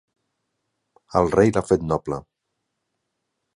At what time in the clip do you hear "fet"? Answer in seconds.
1.69-1.85